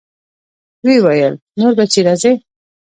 ويې 0.85 0.97
ويل 1.05 1.33
نور 1.59 1.73
به 1.77 1.85
چې 1.91 1.99
راځې. 2.07 2.33